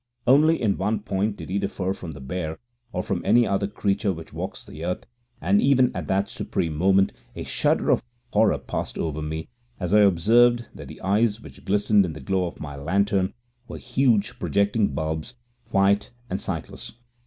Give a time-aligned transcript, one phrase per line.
[0.25, 2.57] Only in one point did he differ from the bear,
[2.91, 5.05] or from any other creature which walks the earth,
[5.39, 8.01] and even at that supreme moment a shudder of
[8.33, 9.47] horror passed over me
[9.79, 13.35] as I observed that the eyes which glistened in the glow of my lantern
[13.67, 15.35] were huge, projecting bulbs,
[15.69, 16.93] white and sightless.